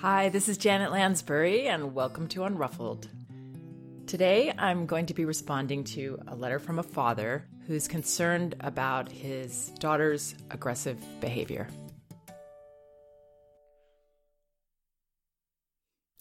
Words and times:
Hi, 0.00 0.30
this 0.30 0.48
is 0.48 0.56
Janet 0.56 0.92
Lansbury, 0.92 1.68
and 1.68 1.94
welcome 1.94 2.26
to 2.28 2.40
Unruffled. 2.40 3.06
Today, 4.06 4.50
I'm 4.56 4.86
going 4.86 5.04
to 5.04 5.12
be 5.12 5.26
responding 5.26 5.84
to 5.84 6.18
a 6.26 6.34
letter 6.34 6.58
from 6.58 6.78
a 6.78 6.82
father 6.82 7.46
who's 7.66 7.86
concerned 7.86 8.54
about 8.60 9.12
his 9.12 9.68
daughter's 9.78 10.34
aggressive 10.50 10.96
behavior. 11.20 11.68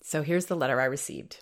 So 0.04 0.24
here's 0.24 0.48
the 0.48 0.58
letter 0.58 0.82
I 0.82 0.86
received 0.86 1.38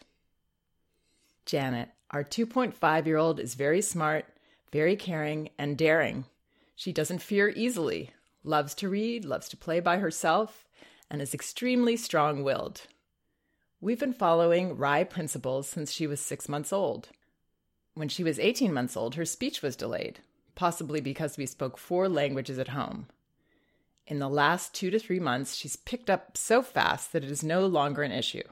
Janet, 1.47 1.89
our 2.11 2.23
2.5 2.23 3.05
year 3.07 3.17
old 3.17 3.39
is 3.39 3.55
very 3.55 3.81
smart, 3.81 4.25
very 4.71 4.95
caring, 4.95 5.49
and 5.57 5.75
daring. 5.75 6.25
She 6.75 6.93
doesn't 6.93 7.23
fear 7.23 7.49
easily, 7.49 8.11
loves 8.43 8.75
to 8.75 8.89
read, 8.89 9.25
loves 9.25 9.49
to 9.49 9.57
play 9.57 9.79
by 9.79 9.97
herself, 9.97 10.67
and 11.09 11.21
is 11.21 11.33
extremely 11.33 11.95
strong 11.95 12.43
willed. 12.43 12.81
We've 13.79 13.99
been 13.99 14.13
following 14.13 14.77
RIE 14.77 15.03
principles 15.03 15.69
since 15.69 15.91
she 15.91 16.07
was 16.07 16.19
six 16.19 16.49
months 16.49 16.73
old. 16.73 17.09
When 17.93 18.09
she 18.09 18.23
was 18.23 18.39
18 18.39 18.73
months 18.73 18.97
old, 18.97 19.15
her 19.15 19.25
speech 19.25 19.61
was 19.61 19.75
delayed, 19.75 20.19
possibly 20.55 21.01
because 21.01 21.37
we 21.37 21.45
spoke 21.45 21.77
four 21.77 22.09
languages 22.09 22.59
at 22.59 22.69
home. 22.69 23.07
In 24.07 24.19
the 24.19 24.29
last 24.29 24.73
two 24.73 24.89
to 24.89 24.99
three 24.99 25.19
months, 25.19 25.55
she's 25.55 25.75
picked 25.75 26.09
up 26.09 26.37
so 26.37 26.61
fast 26.61 27.11
that 27.11 27.23
it 27.23 27.31
is 27.31 27.43
no 27.43 27.67
longer 27.67 28.03
an 28.03 28.11
issue. 28.11 28.43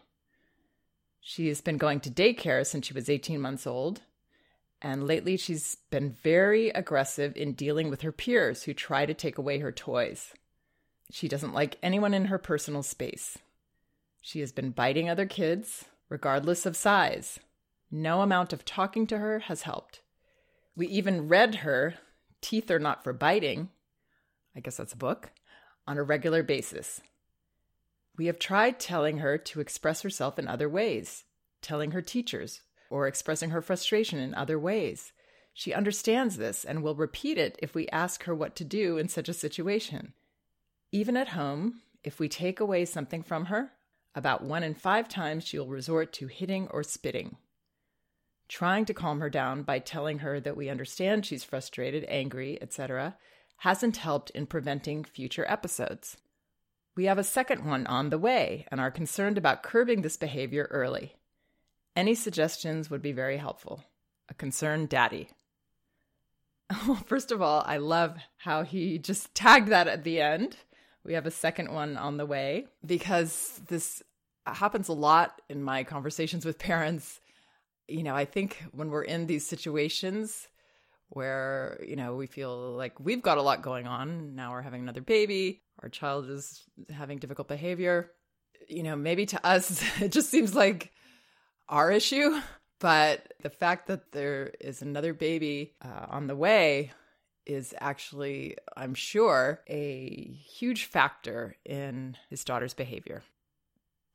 She 1.22 1.48
has 1.48 1.62
been 1.62 1.78
going 1.78 2.02
to 2.02 2.12
daycare 2.12 2.66
since 2.66 2.86
she 2.86 2.94
was 2.94 3.10
18 3.10 3.42
months 3.42 3.66
old, 3.66 4.02
and 4.82 5.08
lately 5.08 5.38
she's 5.38 5.78
been 5.90 6.12
very 6.12 6.70
aggressive 6.70 7.36
in 7.36 7.54
dealing 7.54 7.90
with 7.90 8.02
her 8.02 8.12
peers 8.12 8.64
who 8.64 8.74
try 8.74 9.08
to 9.08 9.14
take 9.14 9.38
away 9.38 9.60
her 9.60 9.72
toys. 9.72 10.34
She 11.12 11.28
doesn't 11.28 11.54
like 11.54 11.78
anyone 11.82 12.14
in 12.14 12.26
her 12.26 12.38
personal 12.38 12.84
space. 12.84 13.38
She 14.22 14.40
has 14.40 14.52
been 14.52 14.72
biting 14.72 15.10
other 15.10 15.26
kids, 15.26 15.86
regardless 16.10 16.66
of 16.66 16.76
size. 16.76 17.40
No 17.92 18.22
amount 18.22 18.54
of 18.54 18.66
talking 18.66 19.06
to 19.08 19.20
her 19.20 19.40
has 19.40 19.62
helped. 19.62 20.02
We 20.76 20.88
even 20.88 21.28
read 21.28 21.56
her 21.56 21.96
Teeth 22.42 22.70
Are 22.70 22.80
Not 22.80 23.04
for 23.04 23.14
Biting, 23.14 23.70
I 24.56 24.60
guess 24.60 24.78
that's 24.78 24.94
a 24.94 24.98
book, 24.98 25.32
on 25.88 25.98
a 25.98 26.04
regular 26.04 26.44
basis. 26.44 27.02
We 28.18 28.26
have 28.28 28.40
tried 28.40 28.80
telling 28.80 29.20
her 29.20 29.38
to 29.38 29.60
express 29.60 30.02
herself 30.02 30.40
in 30.40 30.48
other 30.48 30.70
ways, 30.70 31.26
telling 31.62 31.92
her 31.92 32.02
teachers, 32.02 32.62
or 32.90 33.08
expressing 33.08 33.50
her 33.52 33.62
frustration 33.62 34.20
in 34.20 34.34
other 34.34 34.58
ways. 34.58 35.12
She 35.54 35.74
understands 35.74 36.38
this 36.38 36.66
and 36.66 36.84
will 36.84 36.96
repeat 36.96 37.38
it 37.38 37.58
if 37.62 37.74
we 37.74 37.88
ask 37.90 38.24
her 38.24 38.36
what 38.36 38.56
to 38.58 38.64
do 38.64 38.98
in 38.98 39.08
such 39.08 39.30
a 39.30 39.34
situation. 39.34 40.14
Even 40.96 41.18
at 41.18 41.28
home, 41.28 41.82
if 42.06 42.22
we 42.22 42.30
take 42.30 42.62
away 42.62 42.86
something 42.86 43.22
from 43.22 43.48
her, 43.48 43.74
about 44.16 44.46
one 44.46 44.64
in 44.64 44.74
five 44.74 45.10
times 45.10 45.44
she 45.44 45.60
will 45.60 45.68
resort 45.68 46.14
to 46.14 46.28
hitting 46.28 46.70
or 46.70 46.84
spitting. 46.84 47.36
Trying 48.48 48.86
to 48.86 48.94
calm 48.94 49.20
her 49.20 49.30
down 49.30 49.64
by 49.64 49.80
telling 49.80 50.20
her 50.20 50.40
that 50.40 50.56
we 50.56 50.70
understand 50.70 51.26
she's 51.26 51.44
frustrated, 51.44 52.06
angry, 52.08 52.58
etc., 52.62 53.18
hasn't 53.58 53.98
helped 53.98 54.30
in 54.30 54.46
preventing 54.46 55.04
future 55.04 55.44
episodes. 55.50 56.16
We 56.96 57.08
have 57.08 57.18
a 57.18 57.26
second 57.26 57.66
one 57.66 57.86
on 57.88 58.10
the 58.10 58.18
way 58.18 58.66
and 58.72 58.80
are 58.80 58.90
concerned 58.90 59.38
about 59.38 59.64
curbing 59.64 60.02
this 60.02 60.16
behavior 60.16 60.70
early. 60.72 61.18
Any 61.94 62.16
suggestions 62.16 62.90
would 62.90 63.02
be 63.02 63.12
very 63.12 63.36
helpful. 63.36 63.84
A 64.30 64.34
concerned 64.34 64.88
daddy. 64.88 65.28
Well, 66.88 66.96
first 66.96 67.34
of 67.34 67.42
all, 67.42 67.64
I 67.66 67.78
love 67.78 68.16
how 68.38 68.64
he 68.64 68.98
just 68.98 69.36
tagged 69.36 69.68
that 69.68 69.90
at 69.90 70.06
the 70.06 70.22
end. 70.22 70.56
We 71.06 71.14
have 71.14 71.28
a 71.28 71.32
second 71.32 71.72
one 71.72 71.98
on 71.98 72.18
the 72.18 72.26
way 72.26 72.66
because 72.84 73.62
this 73.68 74.02
happens 74.46 74.88
a 74.88 74.94
lot 74.94 75.40
in 75.50 75.62
my 75.64 75.84
conversations 75.84 76.46
with 76.46 76.58
parents. 76.58 77.20
You 77.88 78.02
know, 78.02 78.16
I 78.16 78.26
think 78.26 78.64
when 78.72 78.90
we're 78.90 79.04
in 79.04 79.28
these 79.28 79.46
situations 79.46 80.48
where, 81.10 81.80
you 81.88 81.96
know, 81.96 82.16
we 82.16 82.26
feel 82.26 82.74
like 82.74 83.00
we've 83.00 83.22
got 83.22 83.38
a 83.38 83.44
lot 83.44 83.62
going 83.62 83.86
on, 83.86 84.36
now 84.36 84.52
we're 84.52 84.64
having 84.64 84.82
another 84.82 85.02
baby, 85.02 85.62
our 85.84 85.90
child 85.90 86.28
is 86.28 86.64
having 86.92 87.20
difficult 87.20 87.48
behavior, 87.48 88.12
you 88.68 88.82
know, 88.82 88.96
maybe 88.96 89.28
to 89.28 89.46
us, 89.46 89.84
it 90.02 90.12
just 90.12 90.32
seems 90.32 90.56
like 90.56 90.92
our 91.70 91.92
issue. 91.92 92.40
But 92.80 93.32
the 93.42 93.52
fact 93.52 93.88
that 93.88 94.12
there 94.12 94.52
is 94.60 94.82
another 94.82 95.14
baby 95.14 95.74
uh, 95.84 96.08
on 96.10 96.26
the 96.26 96.36
way 96.36 96.92
is 97.46 97.74
actually, 97.80 98.58
I'm 98.76 98.94
sure, 98.94 99.62
a 99.68 100.40
huge 100.46 100.86
factor 100.86 101.56
in 101.66 102.18
his 102.30 102.44
daughter's 102.44 102.74
behavior. 102.74 103.24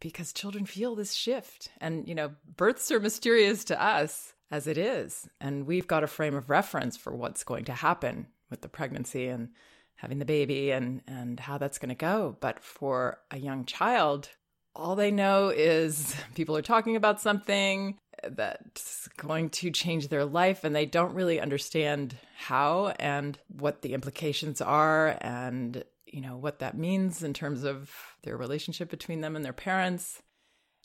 Because 0.00 0.32
children 0.32 0.64
feel 0.64 0.94
this 0.94 1.14
shift. 1.14 1.68
And, 1.80 2.08
you 2.08 2.14
know, 2.14 2.32
births 2.56 2.90
are 2.90 3.00
mysterious 3.00 3.64
to 3.64 3.82
us 3.82 4.32
as 4.50 4.66
it 4.66 4.78
is. 4.78 5.28
And 5.40 5.66
we've 5.66 5.86
got 5.86 6.04
a 6.04 6.08
frame 6.08 6.34
of 6.34 6.50
reference 6.50 6.96
for 6.96 7.14
what's 7.14 7.44
going 7.44 7.64
to 7.66 7.72
happen 7.72 8.28
with 8.50 8.62
the 8.62 8.68
pregnancy 8.68 9.28
and 9.28 9.50
having 9.96 10.18
the 10.18 10.24
baby 10.24 10.70
and, 10.70 11.02
and 11.06 11.38
how 11.38 11.58
that's 11.58 11.78
going 11.78 11.90
to 11.90 11.94
go. 11.94 12.36
But 12.40 12.60
for 12.60 13.18
a 13.30 13.38
young 13.38 13.64
child, 13.64 14.30
all 14.74 14.96
they 14.96 15.10
know 15.10 15.48
is 15.48 16.16
people 16.34 16.56
are 16.56 16.62
talking 16.62 16.96
about 16.96 17.20
something 17.20 17.98
that's 18.28 19.08
going 19.16 19.50
to 19.50 19.70
change 19.70 20.08
their 20.08 20.24
life 20.24 20.64
and 20.64 20.74
they 20.74 20.86
don't 20.86 21.14
really 21.14 21.40
understand 21.40 22.16
how 22.36 22.94
and 22.98 23.38
what 23.48 23.82
the 23.82 23.94
implications 23.94 24.60
are 24.60 25.16
and 25.20 25.84
you 26.06 26.20
know 26.20 26.36
what 26.36 26.58
that 26.58 26.76
means 26.76 27.22
in 27.22 27.32
terms 27.32 27.64
of 27.64 27.90
their 28.22 28.36
relationship 28.36 28.90
between 28.90 29.20
them 29.20 29.36
and 29.36 29.44
their 29.44 29.52
parents. 29.52 30.22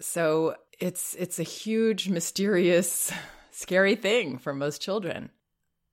So 0.02 0.56
it's 0.80 1.16
it's 1.16 1.40
a 1.40 1.44
huge 1.44 2.10
mysterious 2.10 3.12
scary 3.52 3.96
thing 3.96 4.38
for 4.38 4.54
most 4.54 4.82
children. 4.82 5.30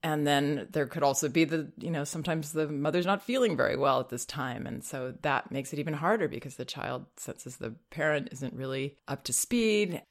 And 0.04 0.26
then 0.26 0.66
there 0.72 0.86
could 0.86 1.04
also 1.04 1.28
be 1.28 1.44
the 1.44 1.72
you 1.78 1.90
know 1.90 2.04
sometimes 2.04 2.52
the 2.52 2.68
mother's 2.68 3.06
not 3.06 3.22
feeling 3.22 3.56
very 3.56 3.76
well 3.76 4.00
at 4.00 4.08
this 4.08 4.24
time. 4.24 4.66
And 4.66 4.84
so 4.84 5.14
that 5.22 5.50
makes 5.50 5.72
it 5.72 5.78
even 5.78 5.94
harder 5.94 6.28
because 6.28 6.56
the 6.56 6.64
child 6.64 7.06
senses 7.16 7.56
the 7.56 7.74
parent 7.90 8.28
isn't 8.32 8.54
really 8.54 8.96
up 9.08 9.24
to 9.24 9.32
speed 9.32 10.02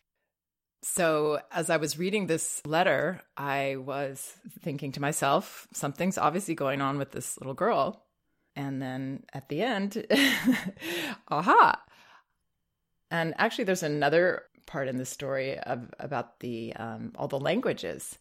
so 0.82 1.40
as 1.52 1.70
i 1.70 1.78
was 1.78 2.00
reading 2.00 2.28
this 2.28 2.62
letter 2.66 3.22
i 3.38 3.76
was 3.78 4.34
thinking 4.62 4.92
to 4.92 5.02
myself 5.02 5.68
something's 5.74 6.18
obviously 6.18 6.56
going 6.56 6.82
on 6.82 6.98
with 6.98 7.12
this 7.12 7.38
little 7.40 7.54
girl. 7.54 8.04
And 8.56 8.82
then 8.82 9.24
at 9.34 9.48
the 9.50 9.62
end 9.62 10.06
aha. 11.30 11.82
And 13.10 13.34
actually 13.38 13.66
there's 13.66 13.84
another 13.84 14.44
part 14.66 14.88
in 14.88 14.98
the 14.98 15.06
story 15.06 15.58
of, 15.60 15.94
about 16.00 16.40
the 16.40 16.74
um, 16.76 17.14
all 17.16 17.28
the 17.28 17.40
languages. 17.40 18.18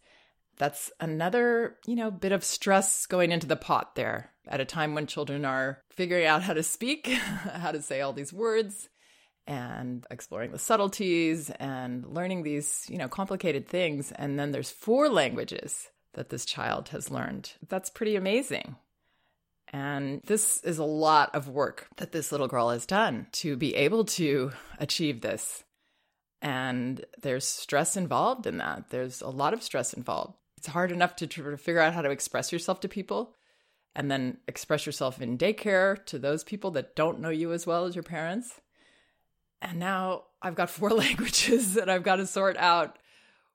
That's 0.58 0.92
another, 1.00 1.76
you 1.86 1.96
know, 1.96 2.10
bit 2.10 2.32
of 2.32 2.44
stress 2.44 3.06
going 3.06 3.32
into 3.32 3.46
the 3.46 3.56
pot 3.56 3.94
there 3.94 4.30
at 4.46 4.60
a 4.60 4.64
time 4.64 4.94
when 4.94 5.06
children 5.06 5.44
are 5.44 5.82
figuring 5.90 6.26
out 6.26 6.42
how 6.42 6.52
to 6.52 6.62
speak, 6.62 7.06
how 7.08 7.72
to 7.72 7.80
say 7.80 8.00
all 8.00 8.12
these 8.12 8.32
words 8.32 8.89
and 9.50 10.06
exploring 10.10 10.52
the 10.52 10.58
subtleties 10.58 11.50
and 11.50 12.06
learning 12.06 12.42
these, 12.42 12.86
you 12.88 12.96
know, 12.96 13.08
complicated 13.08 13.66
things 13.66 14.12
and 14.12 14.38
then 14.38 14.52
there's 14.52 14.70
four 14.70 15.08
languages 15.08 15.88
that 16.14 16.30
this 16.30 16.44
child 16.44 16.88
has 16.90 17.10
learned. 17.10 17.52
That's 17.68 17.90
pretty 17.90 18.16
amazing. 18.16 18.76
And 19.72 20.20
this 20.26 20.62
is 20.64 20.78
a 20.78 20.84
lot 20.84 21.34
of 21.34 21.48
work 21.48 21.88
that 21.96 22.12
this 22.12 22.32
little 22.32 22.48
girl 22.48 22.70
has 22.70 22.86
done 22.86 23.26
to 23.32 23.56
be 23.56 23.74
able 23.76 24.04
to 24.04 24.52
achieve 24.78 25.20
this. 25.20 25.62
And 26.42 27.04
there's 27.20 27.46
stress 27.46 27.96
involved 27.96 28.46
in 28.46 28.58
that. 28.58 28.90
There's 28.90 29.20
a 29.20 29.28
lot 29.28 29.52
of 29.52 29.62
stress 29.62 29.92
involved 29.92 30.34
it's 30.60 30.68
hard 30.68 30.92
enough 30.92 31.16
to 31.16 31.26
to 31.26 31.56
figure 31.56 31.80
out 31.80 31.94
how 31.94 32.02
to 32.02 32.10
express 32.10 32.52
yourself 32.52 32.80
to 32.80 32.88
people 32.88 33.34
and 33.96 34.10
then 34.10 34.36
express 34.46 34.84
yourself 34.84 35.22
in 35.22 35.38
daycare 35.38 36.04
to 36.04 36.18
those 36.18 36.44
people 36.44 36.70
that 36.72 36.94
don't 36.94 37.18
know 37.18 37.30
you 37.30 37.54
as 37.54 37.66
well 37.66 37.86
as 37.86 37.96
your 37.96 38.02
parents. 38.02 38.60
And 39.62 39.78
now 39.78 40.24
I've 40.42 40.54
got 40.54 40.70
four 40.70 40.90
languages 41.04 41.74
that 41.74 41.88
I've 41.88 42.02
got 42.02 42.16
to 42.16 42.26
sort 42.26 42.56
out 42.56 42.98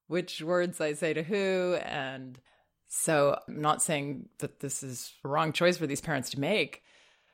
which 0.07 0.41
words 0.41 0.79
I 0.79 0.93
say 0.93 1.13
to 1.13 1.23
who. 1.23 1.77
And 1.81 2.39
so 2.87 3.39
I'm 3.47 3.61
not 3.61 3.81
saying 3.81 4.29
that 4.39 4.59
this 4.59 4.83
is 4.83 5.13
a 5.23 5.27
wrong 5.27 5.51
choice 5.51 5.77
for 5.77 5.87
these 5.87 6.01
parents 6.01 6.29
to 6.31 6.39
make, 6.39 6.83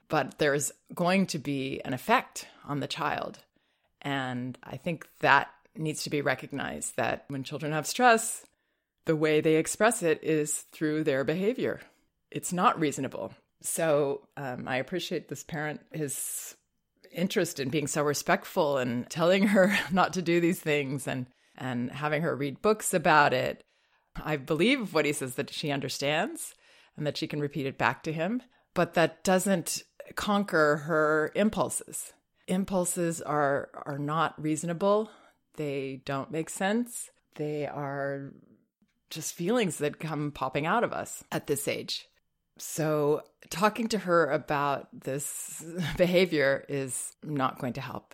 but 0.08 0.38
there's 0.38 0.72
going 0.94 1.28
to 1.28 1.40
be 1.40 1.82
an 1.84 1.94
effect 1.94 2.48
on 2.66 2.80
the 2.80 2.88
child. 2.88 3.40
And 4.02 4.58
I 4.64 4.78
think 4.78 5.08
that 5.20 5.50
needs 5.76 6.04
to 6.04 6.10
be 6.10 6.22
recognized 6.22 6.98
that 6.98 7.26
when 7.28 7.44
children 7.44 7.72
have 7.72 7.88
stress, 7.88 8.46
the 9.06 9.16
way 9.16 9.42
they 9.42 9.56
express 9.56 10.04
it 10.04 10.24
is 10.24 10.66
through 10.72 11.04
their 11.04 11.24
behavior. 11.24 11.82
It's 12.30 12.54
not 12.54 12.80
reasonable. 12.80 13.34
So 13.62 14.28
um, 14.38 14.68
I 14.68 14.78
appreciate 14.78 15.28
this 15.28 15.44
parent, 15.44 15.82
his 15.92 16.56
interest 17.14 17.60
in 17.60 17.70
being 17.70 17.88
so 17.88 18.04
respectful 18.04 18.78
and 18.78 19.10
telling 19.10 19.48
her 19.48 19.78
not 19.92 20.14
to 20.14 20.22
do 20.22 20.40
these 20.40 20.60
things 20.60 21.08
and, 21.08 21.28
and 21.58 21.92
having 21.92 22.22
her 22.22 22.36
read 22.36 22.62
books 22.62 22.94
about 22.94 23.34
it. 23.34 23.64
I 24.16 24.38
believe 24.38 24.94
what 24.94 25.06
he 25.06 25.14
says 25.14 25.36
that 25.36 25.54
she 25.54 25.72
understands 25.72 26.54
and 26.98 27.08
that 27.08 27.18
she 27.18 27.28
can 27.28 27.40
repeat 27.40 27.66
it 27.66 27.78
back 27.78 28.04
to 28.04 28.14
him, 28.14 28.42
but 28.74 28.94
that 28.96 29.24
doesn't 29.24 29.84
conquer 30.16 30.78
her 30.78 31.32
impulses. 31.36 32.14
impulses 32.48 33.22
are 33.22 33.70
are 33.86 34.00
not 34.00 34.42
reasonable. 34.42 35.10
They 35.56 36.02
don't 36.06 36.32
make 36.32 36.50
sense. 36.50 37.10
They 37.36 37.66
are 37.66 38.34
just 39.10 39.34
feelings 39.34 39.78
that 39.78 40.00
come 40.00 40.32
popping 40.32 40.66
out 40.66 40.84
of 40.84 40.94
us 40.94 41.24
at 41.32 41.48
this 41.48 41.68
age. 41.68 42.08
So, 42.64 43.24
talking 43.50 43.88
to 43.88 43.98
her 43.98 44.30
about 44.30 44.88
this 44.94 45.66
behavior 45.98 46.64
is 46.70 47.16
not 47.24 47.58
going 47.58 47.74
to 47.74 47.82
help. 47.82 48.14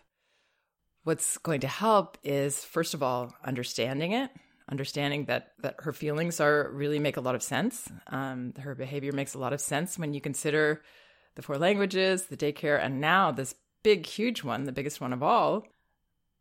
What's 1.04 1.38
going 1.38 1.60
to 1.62 1.68
help 1.68 2.18
is, 2.24 2.64
first 2.64 2.94
of 2.94 3.04
all, 3.04 3.34
understanding 3.44 4.14
it, 4.14 4.32
understanding 4.72 5.26
that 5.26 5.52
that 5.60 5.76
her 5.80 5.92
feelings 5.92 6.40
are 6.40 6.72
really 6.72 6.98
make 6.98 7.18
a 7.18 7.22
lot 7.22 7.36
of 7.36 7.44
sense. 7.44 7.90
Um, 8.08 8.54
her 8.60 8.74
behavior 8.74 9.12
makes 9.12 9.34
a 9.34 9.38
lot 9.38 9.52
of 9.52 9.60
sense 9.60 10.00
when 10.00 10.14
you 10.14 10.22
consider 10.22 10.82
the 11.36 11.42
four 11.42 11.58
languages, 11.58 12.28
the 12.28 12.38
daycare, 12.38 12.82
and 12.82 13.02
now 13.02 13.32
this 13.32 13.54
big, 13.84 14.06
huge 14.06 14.46
one, 14.46 14.64
the 14.64 14.72
biggest 14.72 15.02
one 15.02 15.12
of 15.12 15.22
all. 15.22 15.66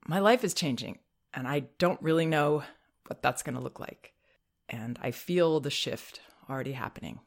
My 0.07 0.21
life 0.21 0.45
is 0.45 0.55
changing, 0.55 1.01
and 1.35 1.49
I 1.49 1.65
don't 1.79 2.01
really 2.01 2.27
know 2.27 2.63
what 3.09 3.21
that's 3.21 3.43
going 3.43 3.57
to 3.57 3.63
look 3.63 3.81
like. 3.81 4.13
And 4.69 4.97
I 5.03 5.11
feel 5.11 5.59
the 5.59 5.71
shift 5.71 6.21
already 6.49 6.73
happening. 6.73 7.19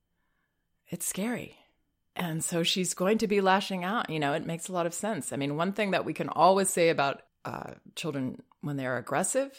It's 0.89 1.07
scary. 1.07 1.55
And 2.15 2.43
so 2.43 2.63
she's 2.63 2.93
going 2.93 3.19
to 3.19 3.27
be 3.27 3.41
lashing 3.41 3.83
out. 3.83 4.09
You 4.09 4.19
know, 4.19 4.33
it 4.33 4.45
makes 4.45 4.67
a 4.67 4.73
lot 4.73 4.85
of 4.85 4.93
sense. 4.93 5.31
I 5.31 5.37
mean, 5.37 5.55
one 5.55 5.73
thing 5.73 5.91
that 5.91 6.05
we 6.05 6.13
can 6.13 6.29
always 6.29 6.69
say 6.69 6.89
about 6.89 7.21
uh, 7.45 7.75
children 7.95 8.41
when 8.61 8.75
they're 8.75 8.97
aggressive 8.97 9.51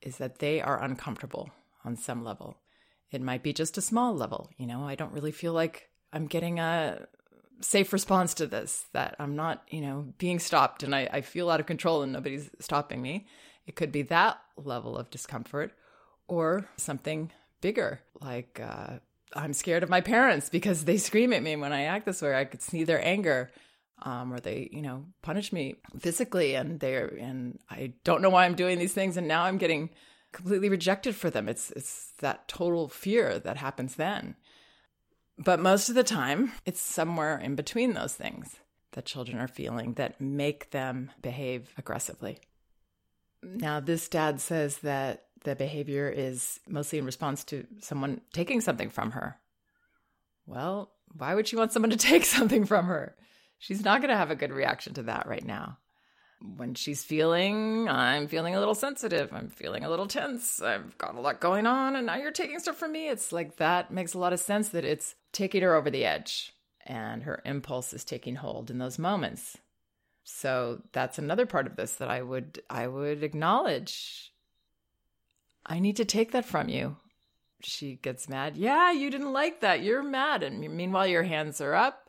is 0.00 0.16
that 0.18 0.38
they 0.38 0.60
are 0.60 0.82
uncomfortable 0.82 1.50
on 1.84 1.96
some 1.96 2.24
level. 2.24 2.56
It 3.10 3.20
might 3.20 3.42
be 3.42 3.52
just 3.52 3.76
a 3.76 3.82
small 3.82 4.14
level. 4.14 4.50
You 4.56 4.66
know, 4.66 4.84
I 4.84 4.94
don't 4.94 5.12
really 5.12 5.32
feel 5.32 5.52
like 5.52 5.90
I'm 6.12 6.26
getting 6.26 6.58
a 6.60 7.06
safe 7.60 7.92
response 7.92 8.34
to 8.34 8.46
this, 8.46 8.86
that 8.92 9.16
I'm 9.18 9.34
not, 9.34 9.64
you 9.68 9.80
know, 9.80 10.14
being 10.18 10.38
stopped 10.38 10.82
and 10.82 10.94
I, 10.94 11.08
I 11.12 11.20
feel 11.22 11.50
out 11.50 11.60
of 11.60 11.66
control 11.66 12.02
and 12.02 12.12
nobody's 12.12 12.50
stopping 12.60 13.02
me. 13.02 13.26
It 13.66 13.74
could 13.74 13.92
be 13.92 14.02
that 14.02 14.38
level 14.56 14.96
of 14.96 15.10
discomfort 15.10 15.72
or 16.28 16.68
something 16.76 17.32
bigger, 17.60 18.00
like 18.20 18.60
uh, 18.62 18.98
I'm 19.34 19.52
scared 19.52 19.82
of 19.82 19.88
my 19.88 20.00
parents 20.00 20.48
because 20.48 20.84
they 20.84 20.96
scream 21.08 21.32
at 21.32 21.42
me 21.42 21.56
when 21.56 21.72
I 21.72 21.82
act 21.82 22.06
this 22.06 22.22
way. 22.22 22.34
I 22.34 22.44
could 22.44 22.62
see 22.62 22.84
their 22.84 23.04
anger. 23.04 23.50
Um, 24.00 24.32
or 24.32 24.38
they, 24.38 24.68
you 24.70 24.80
know, 24.80 25.06
punish 25.22 25.52
me 25.52 25.74
physically, 25.98 26.54
and 26.54 26.78
they're, 26.78 27.08
and 27.18 27.58
I 27.68 27.94
don't 28.04 28.22
know 28.22 28.30
why 28.30 28.44
I'm 28.44 28.54
doing 28.54 28.78
these 28.78 28.94
things, 28.94 29.16
and 29.16 29.26
now 29.26 29.42
I'm 29.42 29.58
getting 29.58 29.90
completely 30.30 30.68
rejected 30.68 31.16
for 31.16 31.30
them. 31.30 31.48
It's 31.48 31.72
it's 31.72 32.12
that 32.20 32.46
total 32.46 32.88
fear 32.88 33.40
that 33.40 33.56
happens 33.56 33.96
then. 33.96 34.36
But 35.38 35.60
most 35.60 35.88
of 35.88 35.94
the 35.94 36.04
time, 36.04 36.52
it's 36.64 36.80
somewhere 36.80 37.38
in 37.38 37.54
between 37.54 37.94
those 37.94 38.14
things 38.14 38.56
that 38.92 39.04
children 39.04 39.38
are 39.38 39.48
feeling 39.48 39.94
that 39.94 40.20
make 40.20 40.70
them 40.70 41.10
behave 41.22 41.72
aggressively. 41.78 42.38
Now, 43.42 43.80
this 43.80 44.08
dad 44.08 44.40
says 44.40 44.78
that 44.78 45.24
the 45.44 45.54
behavior 45.54 46.08
is 46.08 46.60
mostly 46.68 46.98
in 46.98 47.04
response 47.04 47.44
to 47.44 47.66
someone 47.80 48.20
taking 48.32 48.60
something 48.60 48.90
from 48.90 49.12
her. 49.12 49.36
Well, 50.46 50.90
why 51.16 51.34
would 51.34 51.46
she 51.46 51.56
want 51.56 51.72
someone 51.72 51.90
to 51.90 51.96
take 52.10 52.24
something 52.24 52.64
from 52.64 52.86
her? 52.86 53.14
She's 53.58 53.84
not 53.84 54.00
going 54.00 54.10
to 54.10 54.16
have 54.16 54.30
a 54.30 54.36
good 54.36 54.52
reaction 54.52 54.94
to 54.94 55.02
that 55.04 55.26
right 55.26 55.44
now 55.44 55.78
when 56.56 56.74
she's 56.74 57.02
feeling, 57.02 57.88
I'm 57.88 58.28
feeling 58.28 58.54
a 58.54 58.58
little 58.58 58.74
sensitive, 58.74 59.32
I'm 59.32 59.48
feeling 59.48 59.84
a 59.84 59.90
little 59.90 60.06
tense, 60.06 60.62
I've 60.62 60.96
got 60.98 61.14
a 61.14 61.20
lot 61.20 61.40
going 61.40 61.66
on, 61.66 61.96
and 61.96 62.06
now 62.06 62.16
you're 62.16 62.30
taking 62.30 62.58
stuff 62.58 62.76
from 62.76 62.92
me. 62.92 63.08
It's 63.08 63.32
like 63.32 63.56
that 63.56 63.90
makes 63.90 64.14
a 64.14 64.18
lot 64.18 64.32
of 64.32 64.40
sense 64.40 64.70
that 64.70 64.84
it's 64.84 65.14
taking 65.32 65.62
her 65.62 65.74
over 65.74 65.90
the 65.90 66.04
edge 66.04 66.52
and 66.86 67.24
her 67.24 67.42
impulse 67.44 67.92
is 67.92 68.04
taking 68.04 68.36
hold 68.36 68.70
in 68.70 68.78
those 68.78 68.98
moments. 68.98 69.58
So 70.30 70.82
that's 70.92 71.18
another 71.18 71.46
part 71.46 71.66
of 71.66 71.76
this 71.76 71.94
that 71.94 72.10
I 72.10 72.22
would 72.22 72.60
I 72.68 72.86
would 72.86 73.22
acknowledge. 73.22 74.32
I 75.64 75.78
need 75.78 75.96
to 75.96 76.04
take 76.04 76.32
that 76.32 76.44
from 76.44 76.68
you. 76.68 76.96
She 77.62 77.96
gets 77.96 78.28
mad. 78.28 78.56
Yeah, 78.56 78.92
you 78.92 79.10
didn't 79.10 79.32
like 79.32 79.60
that. 79.60 79.82
You're 79.82 80.02
mad. 80.02 80.42
And 80.42 80.60
meanwhile, 80.60 81.06
your 81.06 81.24
hands 81.24 81.60
are 81.60 81.74
up 81.74 82.08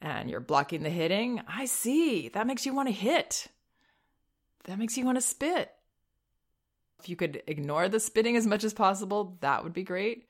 and 0.00 0.28
you're 0.28 0.40
blocking 0.40 0.82
the 0.82 0.90
hitting. 0.90 1.42
I 1.46 1.66
see. 1.66 2.28
That 2.28 2.46
makes 2.46 2.66
you 2.66 2.74
want 2.74 2.88
to 2.88 2.94
hit 2.94 3.48
that 4.64 4.78
makes 4.78 4.96
you 4.96 5.04
want 5.04 5.16
to 5.16 5.22
spit. 5.22 5.70
If 6.98 7.08
you 7.08 7.16
could 7.16 7.42
ignore 7.46 7.88
the 7.88 8.00
spitting 8.00 8.36
as 8.36 8.46
much 8.46 8.64
as 8.64 8.74
possible, 8.74 9.38
that 9.40 9.64
would 9.64 9.72
be 9.72 9.82
great. 9.82 10.26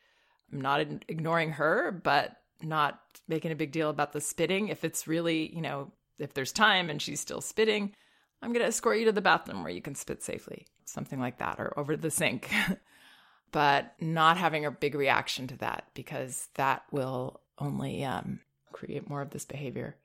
I'm 0.53 0.61
not 0.61 0.81
ignoring 0.81 1.53
her, 1.53 1.91
but 1.91 2.37
not 2.63 3.01
making 3.27 3.53
a 3.53 3.57
big 3.57 3.73
deal 3.73 3.91
about 3.91 4.13
the 4.13 4.21
spitting. 4.21 4.69
If 4.69 4.85
it's 4.85 5.09
really, 5.09 5.55
you 5.55 5.63
know, 5.63 5.93
if 6.21 6.35
there's 6.35 6.53
time 6.53 6.91
and 6.91 7.01
she's 7.01 7.21
still 7.21 7.41
spitting, 7.41 7.95
I'm 8.43 8.53
going 8.53 8.63
to 8.63 8.69
escort 8.69 8.99
you 8.99 9.07
to 9.07 9.13
the 9.13 9.21
bathroom 9.21 9.63
where 9.63 9.73
you 9.73 9.83
can 9.83 9.95
spit 9.95 10.23
safely, 10.23 10.67
something 10.85 11.21
like 11.21 11.39
that, 11.39 11.59
or 11.59 11.79
over 11.79 11.97
the 11.97 12.11
sink. 12.11 12.51
but 13.53 13.95
not 14.01 14.37
having 14.37 14.65
a 14.65 14.71
big 14.71 14.95
reaction 14.95 15.47
to 15.49 15.57
that 15.59 15.85
because 15.95 16.49
that 16.55 16.85
will 16.91 17.41
only 17.59 18.05
um, 18.05 18.41
create 18.73 19.09
more 19.09 19.23
of 19.23 19.31
this 19.31 19.45
behavior. 19.45 19.97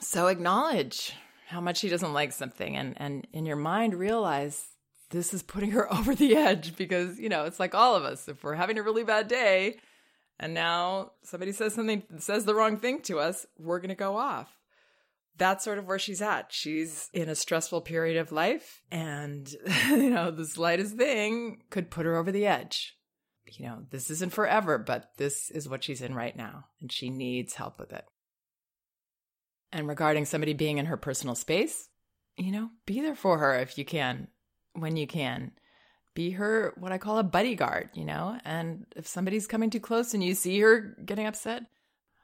So 0.00 0.26
acknowledge 0.26 1.12
how 1.46 1.60
much 1.60 1.78
she 1.78 1.88
doesn't 1.88 2.12
like 2.12 2.32
something 2.32 2.76
and 2.76 2.94
and 2.96 3.26
in 3.32 3.46
your 3.46 3.56
mind 3.56 3.94
realize 3.94 4.66
this 5.10 5.32
is 5.32 5.44
putting 5.44 5.70
her 5.70 5.92
over 5.92 6.14
the 6.14 6.34
edge 6.36 6.76
because 6.76 7.18
you 7.18 7.28
know 7.28 7.44
it's 7.44 7.60
like 7.60 7.74
all 7.74 7.94
of 7.94 8.02
us 8.04 8.28
if 8.28 8.42
we're 8.42 8.54
having 8.54 8.78
a 8.78 8.82
really 8.82 9.04
bad 9.04 9.28
day 9.28 9.76
and 10.38 10.54
now 10.54 11.12
somebody 11.22 11.52
says 11.52 11.74
something 11.74 12.02
says 12.18 12.44
the 12.44 12.54
wrong 12.54 12.76
thing 12.76 13.00
to 13.02 13.18
us 13.18 13.46
we're 13.58 13.80
going 13.80 13.88
to 13.88 13.94
go 13.94 14.16
off. 14.16 14.50
That's 15.38 15.64
sort 15.64 15.78
of 15.78 15.86
where 15.86 15.98
she's 15.98 16.22
at. 16.22 16.50
She's 16.50 17.10
in 17.12 17.28
a 17.28 17.34
stressful 17.34 17.82
period 17.82 18.16
of 18.16 18.32
life 18.32 18.82
and 18.90 19.48
you 19.88 20.10
know 20.10 20.30
the 20.30 20.46
slightest 20.46 20.96
thing 20.96 21.62
could 21.70 21.90
put 21.90 22.06
her 22.06 22.16
over 22.16 22.32
the 22.32 22.46
edge. 22.46 22.96
You 23.48 23.66
know 23.66 23.82
this 23.90 24.10
isn't 24.10 24.32
forever 24.32 24.78
but 24.78 25.10
this 25.18 25.50
is 25.50 25.68
what 25.68 25.84
she's 25.84 26.02
in 26.02 26.14
right 26.14 26.36
now 26.36 26.66
and 26.80 26.90
she 26.90 27.10
needs 27.10 27.54
help 27.54 27.78
with 27.78 27.92
it. 27.92 28.04
And 29.72 29.88
regarding 29.88 30.24
somebody 30.24 30.52
being 30.52 30.78
in 30.78 30.86
her 30.86 30.96
personal 30.96 31.34
space, 31.34 31.88
you 32.36 32.52
know, 32.52 32.70
be 32.86 33.00
there 33.00 33.16
for 33.16 33.38
her 33.38 33.58
if 33.58 33.78
you 33.78 33.84
can, 33.84 34.28
when 34.74 34.96
you 34.96 35.06
can. 35.06 35.52
Be 36.16 36.30
her, 36.30 36.72
what 36.78 36.92
I 36.92 36.98
call 36.98 37.18
a 37.18 37.22
bodyguard, 37.22 37.90
you 37.92 38.06
know? 38.06 38.40
And 38.42 38.86
if 38.96 39.06
somebody's 39.06 39.46
coming 39.46 39.68
too 39.68 39.80
close 39.80 40.14
and 40.14 40.24
you 40.24 40.34
see 40.34 40.58
her 40.60 40.96
getting 41.04 41.26
upset, 41.26 41.66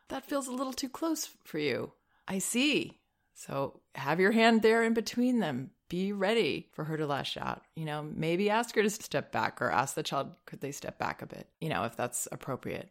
that 0.09 0.25
feels 0.25 0.49
a 0.49 0.53
little 0.53 0.73
too 0.73 0.89
close 0.89 1.29
for 1.45 1.59
you. 1.59 1.93
I 2.27 2.39
see. 2.39 2.99
So 3.35 3.83
have 3.95 4.19
your 4.19 4.33
hand 4.33 4.63
there 4.63 4.83
in 4.83 4.95
between 4.95 5.41
them. 5.41 5.73
Be 5.91 6.11
ready 6.11 6.71
for 6.73 6.85
her 6.85 6.97
to 6.97 7.07
lash 7.07 7.37
out. 7.37 7.65
You 7.77 7.85
know, 7.85 8.03
maybe 8.03 8.49
ask 8.49 8.75
her 8.77 8.83
to 8.83 8.89
step 8.89 9.31
back 9.31 9.61
or 9.61 9.71
ask 9.71 9.95
the 9.95 10.03
child, 10.03 10.31
could 10.47 10.63
they 10.63 10.73
step 10.73 10.99
back 10.99 11.21
a 11.21 11.27
bit, 11.27 11.47
you 11.61 11.69
know, 11.69 11.85
if 11.85 11.95
that's 11.95 12.27
appropriate. 12.33 12.89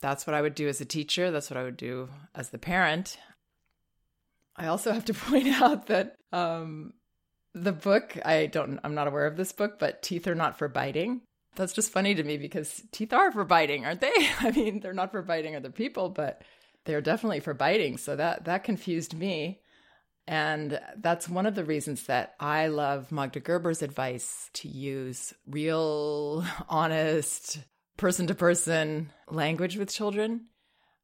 That's 0.00 0.24
what 0.24 0.34
I 0.34 0.42
would 0.42 0.54
do 0.54 0.68
as 0.68 0.80
a 0.80 0.84
teacher. 0.84 1.32
That's 1.32 1.50
what 1.50 1.56
I 1.56 1.64
would 1.64 1.76
do 1.76 2.10
as 2.32 2.50
the 2.50 2.58
parent. 2.58 3.18
I 4.54 4.68
also 4.68 4.92
have 4.92 5.06
to 5.06 5.14
point 5.14 5.48
out 5.48 5.88
that 5.88 6.14
um, 6.30 6.92
the 7.54 7.72
book, 7.72 8.16
I 8.24 8.46
don't, 8.46 8.78
I'm 8.84 8.94
not 8.94 9.08
aware 9.08 9.26
of 9.26 9.36
this 9.36 9.52
book, 9.52 9.78
but 9.78 10.02
Teeth 10.02 10.26
Are 10.26 10.34
Not 10.34 10.58
for 10.58 10.68
Biting. 10.68 11.22
That's 11.56 11.72
just 11.72 11.92
funny 11.92 12.14
to 12.14 12.22
me 12.22 12.36
because 12.36 12.82
teeth 12.92 13.12
are 13.12 13.32
for 13.32 13.44
biting, 13.44 13.84
aren't 13.84 14.00
they? 14.00 14.12
I 14.40 14.52
mean, 14.52 14.80
they're 14.80 14.92
not 14.92 15.10
for 15.10 15.22
biting 15.22 15.56
other 15.56 15.70
people, 15.70 16.08
but 16.08 16.42
they're 16.84 17.00
definitely 17.00 17.40
for 17.40 17.54
biting. 17.54 17.96
So 17.96 18.14
that 18.14 18.44
that 18.44 18.64
confused 18.64 19.14
me. 19.14 19.60
And 20.28 20.78
that's 20.96 21.28
one 21.28 21.46
of 21.46 21.54
the 21.54 21.64
reasons 21.64 22.04
that 22.04 22.34
I 22.38 22.68
love 22.68 23.10
Magda 23.10 23.40
Gerber's 23.40 23.82
advice 23.82 24.50
to 24.54 24.68
use 24.68 25.32
real, 25.48 26.44
honest, 26.68 27.58
person 27.96 28.26
to 28.28 28.34
person 28.34 29.10
language 29.28 29.76
with 29.76 29.90
children 29.90 30.48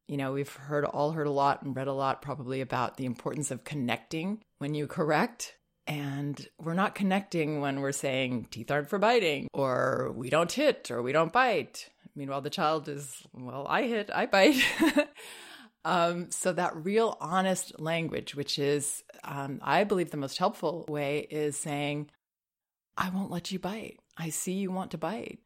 you 0.07 0.17
know, 0.17 0.33
we've 0.33 0.53
heard 0.53 0.85
all 0.85 1.11
heard 1.11 1.27
a 1.27 1.31
lot 1.31 1.63
and 1.63 1.75
read 1.75 1.87
a 1.87 1.93
lot 1.93 2.21
probably 2.21 2.61
about 2.61 2.97
the 2.97 3.05
importance 3.05 3.51
of 3.51 3.63
connecting 3.63 4.41
when 4.59 4.73
you 4.73 4.87
correct. 4.87 5.55
And 5.87 6.47
we're 6.59 6.73
not 6.73 6.95
connecting 6.95 7.61
when 7.61 7.79
we're 7.79 7.91
saying 7.91 8.47
teeth 8.49 8.71
aren't 8.71 8.89
for 8.89 8.97
biting, 8.97 9.47
or 9.53 10.11
we 10.15 10.29
don't 10.29 10.51
hit, 10.51 10.89
or 10.89 11.01
we 11.03 11.11
don't 11.11 11.31
bite. 11.31 11.89
Meanwhile, 12.15 12.41
the 12.41 12.49
child 12.49 12.89
is, 12.89 13.21
well, 13.33 13.67
I 13.69 13.83
hit, 13.83 14.09
I 14.13 14.25
bite. 14.25 14.63
um, 15.85 16.31
so, 16.31 16.53
that 16.53 16.75
real 16.75 17.17
honest 17.21 17.79
language, 17.79 18.33
which 18.33 18.57
is, 18.57 19.03
um, 19.23 19.59
I 19.61 19.83
believe, 19.83 20.09
the 20.09 20.17
most 20.17 20.39
helpful 20.39 20.85
way, 20.87 21.27
is 21.29 21.55
saying, 21.55 22.09
I 22.97 23.09
won't 23.09 23.31
let 23.31 23.51
you 23.51 23.59
bite. 23.59 23.99
I 24.17 24.29
see 24.29 24.53
you 24.53 24.71
want 24.71 24.91
to 24.91 24.97
bite. 24.97 25.39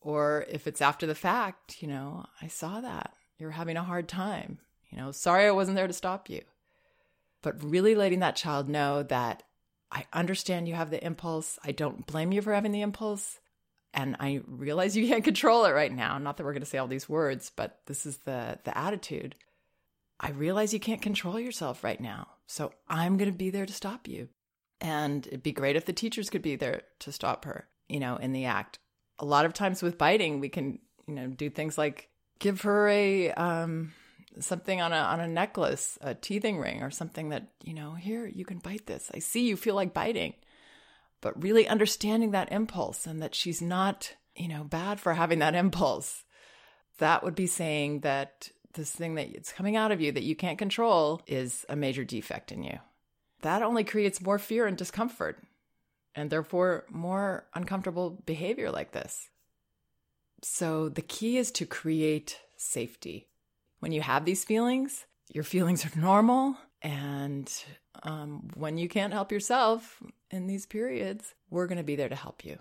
Or 0.00 0.46
if 0.48 0.66
it's 0.68 0.82
after 0.82 1.06
the 1.06 1.14
fact, 1.14 1.82
you 1.82 1.88
know, 1.88 2.26
I 2.40 2.46
saw 2.46 2.80
that 2.80 3.14
you're 3.38 3.50
having 3.50 3.76
a 3.76 3.82
hard 3.82 4.08
time. 4.08 4.58
You 4.90 4.98
know, 4.98 5.10
sorry 5.10 5.46
I 5.46 5.50
wasn't 5.50 5.76
there 5.76 5.88
to 5.88 5.92
stop 5.92 6.30
you. 6.30 6.42
But 7.42 7.62
really 7.62 7.94
letting 7.94 8.20
that 8.20 8.36
child 8.36 8.68
know 8.68 9.02
that 9.04 9.42
I 9.90 10.06
understand 10.12 10.68
you 10.68 10.74
have 10.74 10.90
the 10.90 11.04
impulse. 11.04 11.58
I 11.64 11.72
don't 11.72 12.06
blame 12.06 12.32
you 12.32 12.42
for 12.42 12.52
having 12.52 12.72
the 12.72 12.82
impulse. 12.82 13.38
And 13.94 14.16
I 14.20 14.42
realize 14.46 14.96
you 14.96 15.08
can't 15.08 15.24
control 15.24 15.64
it 15.64 15.72
right 15.72 15.92
now. 15.92 16.18
Not 16.18 16.36
that 16.36 16.44
we're 16.44 16.52
going 16.52 16.60
to 16.60 16.66
say 16.66 16.78
all 16.78 16.86
these 16.86 17.08
words, 17.08 17.50
but 17.54 17.80
this 17.86 18.04
is 18.04 18.18
the 18.18 18.58
the 18.64 18.76
attitude. 18.76 19.36
I 20.20 20.30
realize 20.30 20.72
you 20.72 20.80
can't 20.80 21.02
control 21.02 21.38
yourself 21.38 21.84
right 21.84 22.00
now. 22.00 22.28
So 22.46 22.72
I'm 22.88 23.16
going 23.16 23.30
to 23.30 23.36
be 23.36 23.50
there 23.50 23.66
to 23.66 23.72
stop 23.72 24.08
you. 24.08 24.28
And 24.80 25.26
it'd 25.26 25.42
be 25.42 25.52
great 25.52 25.76
if 25.76 25.86
the 25.86 25.92
teachers 25.92 26.30
could 26.30 26.42
be 26.42 26.56
there 26.56 26.82
to 27.00 27.12
stop 27.12 27.44
her, 27.44 27.66
you 27.88 28.00
know, 28.00 28.16
in 28.16 28.32
the 28.32 28.44
act. 28.44 28.78
A 29.18 29.24
lot 29.24 29.46
of 29.46 29.54
times 29.54 29.82
with 29.82 29.98
biting, 29.98 30.40
we 30.40 30.48
can, 30.48 30.78
you 31.06 31.14
know, 31.14 31.26
do 31.28 31.48
things 31.48 31.78
like 31.78 32.10
give 32.38 32.62
her 32.62 32.88
a, 32.88 33.30
um, 33.32 33.92
something 34.40 34.80
on 34.80 34.92
a 34.92 34.96
on 34.96 35.20
a 35.20 35.28
necklace, 35.28 35.98
a 36.00 36.14
teething 36.14 36.58
ring 36.58 36.82
or 36.82 36.90
something 36.90 37.30
that, 37.30 37.48
you 37.62 37.74
know, 37.74 37.94
here 37.94 38.26
you 38.26 38.44
can 38.44 38.58
bite 38.58 38.86
this. 38.86 39.10
I 39.14 39.18
see 39.18 39.48
you 39.48 39.56
feel 39.56 39.74
like 39.74 39.94
biting. 39.94 40.34
But 41.20 41.42
really 41.42 41.66
understanding 41.66 42.32
that 42.32 42.52
impulse 42.52 43.06
and 43.06 43.22
that 43.22 43.34
she's 43.34 43.62
not, 43.62 44.14
you 44.34 44.48
know, 44.48 44.64
bad 44.64 45.00
for 45.00 45.14
having 45.14 45.38
that 45.40 45.54
impulse. 45.64 46.24
That 46.98 47.22
would 47.22 47.34
be 47.34 47.46
saying 47.46 48.00
that 48.00 48.50
this 48.74 48.90
thing 48.90 49.14
that 49.14 49.28
it's 49.30 49.52
coming 49.52 49.76
out 49.76 49.92
of 49.92 50.00
you 50.00 50.12
that 50.12 50.22
you 50.22 50.36
can't 50.36 50.58
control 50.58 51.22
is 51.26 51.64
a 51.68 51.76
major 51.76 52.04
defect 52.04 52.52
in 52.52 52.62
you. 52.62 52.78
That 53.42 53.62
only 53.62 53.84
creates 53.84 54.20
more 54.20 54.38
fear 54.38 54.66
and 54.66 54.76
discomfort 54.76 55.42
and 56.14 56.30
therefore 56.30 56.84
more 56.90 57.46
uncomfortable 57.54 58.22
behavior 58.24 58.70
like 58.70 58.92
this. 58.92 59.28
So 60.42 60.88
the 60.88 61.02
key 61.02 61.38
is 61.38 61.50
to 61.52 61.66
create 61.66 62.38
safety 62.56 63.28
when 63.80 63.92
you 63.92 64.00
have 64.00 64.24
these 64.24 64.44
feelings, 64.44 65.06
your 65.32 65.44
feelings 65.44 65.84
are 65.84 65.98
normal. 65.98 66.56
And 66.82 67.52
um, 68.02 68.50
when 68.54 68.78
you 68.78 68.88
can't 68.88 69.12
help 69.12 69.32
yourself 69.32 70.02
in 70.30 70.46
these 70.46 70.66
periods, 70.66 71.34
we're 71.50 71.66
going 71.66 71.78
to 71.78 71.84
be 71.84 71.96
there 71.96 72.08
to 72.08 72.14
help 72.14 72.44
you. 72.44 72.58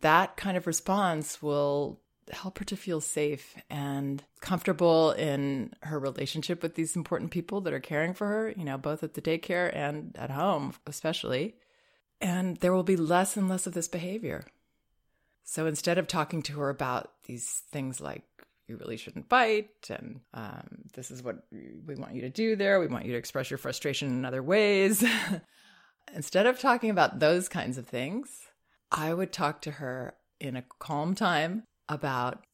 That 0.00 0.36
kind 0.36 0.56
of 0.56 0.66
response 0.66 1.40
will 1.40 2.00
help 2.30 2.58
her 2.58 2.64
to 2.64 2.76
feel 2.76 3.00
safe 3.00 3.56
and 3.68 4.22
comfortable 4.40 5.12
in 5.12 5.72
her 5.82 5.98
relationship 5.98 6.62
with 6.62 6.74
these 6.74 6.96
important 6.96 7.30
people 7.30 7.60
that 7.62 7.72
are 7.72 7.80
caring 7.80 8.14
for 8.14 8.26
her, 8.26 8.50
you 8.56 8.64
know, 8.64 8.78
both 8.78 9.02
at 9.02 9.14
the 9.14 9.22
daycare 9.22 9.74
and 9.74 10.16
at 10.18 10.30
home, 10.30 10.74
especially. 10.86 11.56
And 12.20 12.56
there 12.58 12.72
will 12.72 12.84
be 12.84 12.96
less 12.96 13.36
and 13.36 13.48
less 13.48 13.66
of 13.66 13.74
this 13.74 13.88
behavior. 13.88 14.44
So 15.44 15.66
instead 15.66 15.98
of 15.98 16.06
talking 16.06 16.42
to 16.42 16.58
her 16.60 16.68
about 16.68 17.12
these 17.24 17.62
things 17.70 18.00
like 18.00 18.22
you 18.68 18.76
really 18.76 18.96
shouldn't 18.96 19.28
bite 19.28 19.90
and 19.90 20.20
um, 20.34 20.82
this 20.94 21.10
is 21.10 21.22
what 21.22 21.44
we 21.50 21.94
want 21.94 22.14
you 22.14 22.22
to 22.22 22.30
do 22.30 22.56
there. 22.56 22.80
We 22.80 22.86
want 22.86 23.04
you 23.04 23.12
to 23.12 23.18
express 23.18 23.50
your 23.50 23.58
frustration 23.58 24.08
in 24.08 24.24
other 24.24 24.42
ways. 24.42 25.04
Instead 26.14 26.46
of 26.46 26.58
talking 26.58 26.90
about 26.90 27.20
those 27.20 27.48
kinds 27.48 27.78
of 27.78 27.86
things 27.86 28.28
i 28.92 29.12
would 29.12 29.32
talk 29.32 29.62
to 29.62 29.70
her 29.70 30.14
in 30.38 30.56
a 30.56 30.64
calm 30.78 31.14
time 31.14 31.62
about 31.88 32.44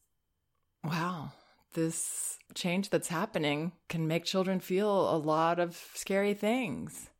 wow 0.83 1.31
this 1.73 2.37
change 2.55 2.89
that's 2.89 3.09
happening 3.09 3.73
can 3.89 4.07
make 4.07 4.25
children 4.25 4.59
feel 4.59 5.15
a 5.15 5.17
lot 5.17 5.59
of 5.59 5.77
scary 5.93 6.33
things. 6.33 7.11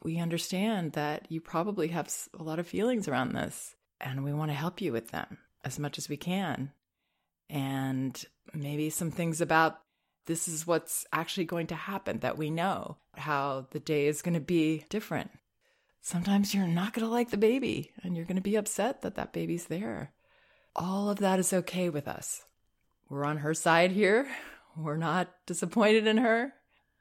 We 0.00 0.18
understand 0.18 0.92
that 0.92 1.26
you 1.28 1.40
probably 1.40 1.88
have 1.88 2.14
a 2.38 2.42
lot 2.44 2.60
of 2.60 2.68
feelings 2.68 3.08
around 3.08 3.32
this 3.32 3.74
and 4.00 4.22
we 4.22 4.32
want 4.32 4.52
to 4.52 4.56
help 4.56 4.80
you 4.80 4.92
with 4.92 5.08
them 5.08 5.38
as 5.64 5.80
much 5.80 5.98
as 5.98 6.08
we 6.08 6.16
can 6.16 6.70
and 7.48 8.24
maybe 8.54 8.90
some 8.90 9.10
things 9.10 9.40
about 9.40 9.78
this 10.26 10.48
is 10.48 10.66
what's 10.66 11.06
actually 11.12 11.44
going 11.44 11.68
to 11.68 11.74
happen 11.74 12.18
that 12.18 12.36
we 12.36 12.50
know, 12.50 12.96
how 13.14 13.66
the 13.70 13.80
day 13.80 14.06
is 14.06 14.22
going 14.22 14.34
to 14.34 14.40
be 14.40 14.84
different. 14.88 15.30
Sometimes 16.02 16.54
you're 16.54 16.66
not 16.66 16.92
going 16.92 17.04
to 17.04 17.10
like 17.10 17.30
the 17.30 17.36
baby 17.36 17.90
and 18.02 18.16
you're 18.16 18.26
going 18.26 18.36
to 18.36 18.42
be 18.42 18.56
upset 18.56 19.02
that 19.02 19.14
that 19.16 19.32
baby's 19.32 19.66
there. 19.66 20.12
All 20.74 21.10
of 21.10 21.18
that 21.18 21.38
is 21.38 21.52
okay 21.52 21.88
with 21.88 22.06
us. 22.06 22.44
We're 23.08 23.24
on 23.24 23.38
her 23.38 23.54
side 23.54 23.92
here. 23.92 24.28
We're 24.76 24.96
not 24.96 25.28
disappointed 25.46 26.06
in 26.06 26.18
her. 26.18 26.52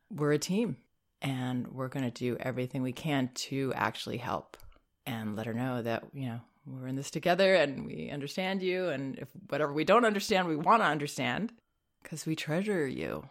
We're 0.10 0.34
a 0.34 0.40
team 0.40 0.78
and 1.22 1.68
we're 1.68 1.90
going 1.90 2.06
to 2.06 2.12
do 2.12 2.38
everything 2.40 2.84
we 2.84 2.94
can 2.94 3.32
to 3.34 3.74
actually 3.75 4.18
help 4.18 4.58
and 5.06 5.36
let 5.36 5.46
her 5.46 5.54
know 5.54 5.82
that, 5.82 6.04
you 6.14 6.28
know, 6.28 6.42
we're 6.65 6.88
in 6.88 6.95
this 6.95 7.12
together 7.12 7.55
and 7.55 7.86
we 7.86 8.10
understand 8.10 8.62
you. 8.62 8.89
And 8.89 9.17
if 9.19 9.27
whatever 9.50 9.72
we 9.72 9.84
don't 9.84 10.05
understand, 10.05 10.48
we 10.48 10.55
want 10.55 10.81
to 10.81 10.88
understand 10.88 11.53
because 12.01 12.25
we 12.25 12.36
treasure 12.36 12.88
you. 12.88 13.27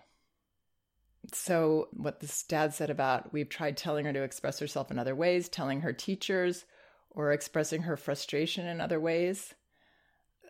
So, 1.33 1.89
what 1.93 2.21
this 2.21 2.43
dad 2.43 2.75
said 2.75 2.91
about 2.91 3.33
we've 3.33 3.49
tried 3.49 3.79
telling 3.79 4.05
her 4.05 4.13
to 4.13 4.23
express 4.23 4.59
herself 4.59 4.91
in 4.91 4.99
other 4.99 5.15
ways, 5.15 5.49
telling 5.49 5.81
her 5.81 5.93
teachers, 5.93 6.67
or 7.11 7.33
expressing 7.33 7.83
her 7.83 7.97
frustration 7.97 8.67
in 8.67 8.81
other 8.81 9.01
ways. 9.01 9.55